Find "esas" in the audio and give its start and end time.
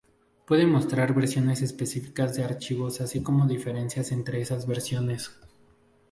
4.41-4.65